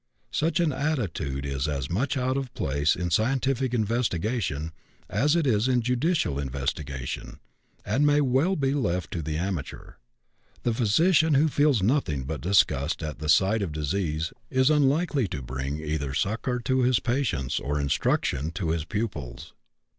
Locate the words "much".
1.87-2.17